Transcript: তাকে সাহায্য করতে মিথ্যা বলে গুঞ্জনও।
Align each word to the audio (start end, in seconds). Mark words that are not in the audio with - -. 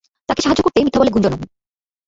তাকে 0.29 0.41
সাহায্য 0.41 0.61
করতে 0.63 0.77
মিথ্যা 0.85 0.99
বলে 1.01 1.13
গুঞ্জনও। 1.13 1.37